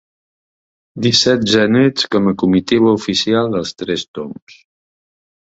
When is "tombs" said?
4.17-4.59